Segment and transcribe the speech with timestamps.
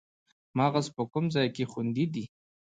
[0.57, 2.25] مغز په کوم ځای کې خوندي دی